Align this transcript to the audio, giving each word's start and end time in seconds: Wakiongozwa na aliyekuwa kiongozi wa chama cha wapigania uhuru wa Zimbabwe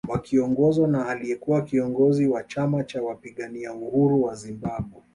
Wakiongozwa 0.07 0.87
na 0.87 1.05
aliyekuwa 1.07 1.61
kiongozi 1.61 2.27
wa 2.27 2.43
chama 2.43 2.83
cha 2.83 3.01
wapigania 3.03 3.73
uhuru 3.73 4.23
wa 4.23 4.35
Zimbabwe 4.35 5.01